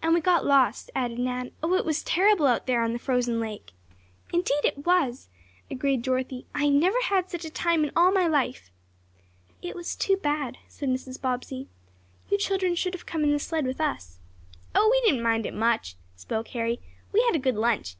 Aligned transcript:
"And 0.00 0.14
we 0.14 0.22
got 0.22 0.46
lost," 0.46 0.90
added 0.94 1.18
Nan. 1.18 1.50
"Oh, 1.62 1.74
it 1.74 1.84
was 1.84 2.02
terrible 2.02 2.46
out 2.46 2.66
there 2.66 2.82
on 2.82 2.94
the 2.94 2.98
frozen 2.98 3.38
lake!" 3.40 3.72
"Indeed 4.32 4.64
it 4.64 4.86
was," 4.86 5.28
agreed 5.70 6.00
Dorothy. 6.00 6.46
"I 6.54 6.70
never 6.70 6.98
had 7.02 7.28
such 7.28 7.44
a 7.44 7.50
time 7.50 7.84
in 7.84 7.90
all 7.94 8.10
my 8.10 8.26
life." 8.26 8.70
"It 9.60 9.76
was 9.76 9.94
too 9.96 10.16
bad," 10.16 10.56
said 10.66 10.88
Mrs. 10.88 11.20
Bobbsey. 11.20 11.68
"You 12.30 12.38
children 12.38 12.74
should 12.74 12.94
have 12.94 13.04
come 13.04 13.22
in 13.22 13.32
the 13.32 13.38
sled 13.38 13.66
with 13.66 13.82
us." 13.82 14.18
"Oh, 14.74 14.88
we 14.90 14.98
didn't 15.02 15.22
mind 15.24 15.44
it 15.44 15.52
much," 15.52 15.96
spoke 16.16 16.48
Harry. 16.56 16.80
"We 17.12 17.22
had 17.24 17.36
a 17.36 17.38
good 17.38 17.56
lunch. 17.56 17.96